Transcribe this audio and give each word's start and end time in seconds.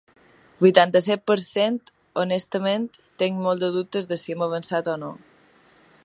Vuitanta-set 0.63 1.21
per 1.31 1.35
cent 1.47 1.77
Honestament 2.23 2.89
tenc 3.23 3.39
molts 3.43 3.69
dubtes 3.77 4.09
de 4.13 4.17
si 4.23 4.37
hem 4.37 4.41
avançat 4.47 4.89
o 4.95 4.97
no. 5.05 5.11